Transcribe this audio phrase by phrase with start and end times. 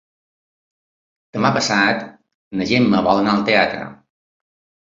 [1.37, 2.01] Demà passat
[2.61, 3.87] na Gemma vol anar al teatre.